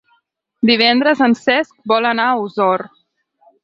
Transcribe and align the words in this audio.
Divendres 0.69 1.23
en 1.27 1.37
Cesc 1.43 1.79
vol 1.95 2.11
anar 2.15 2.29
a 2.33 2.37
Osor. 2.49 2.89